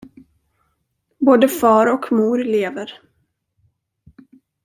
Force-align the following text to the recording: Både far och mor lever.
Både 1.19 1.47
far 1.47 1.93
och 1.93 2.11
mor 2.11 2.37
lever. 2.43 2.91